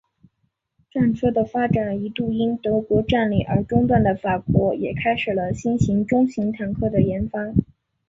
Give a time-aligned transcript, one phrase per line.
[0.89, 7.53] 战车的发展一度因德国占领而中断的法国也开始了新型中型坦克的研发。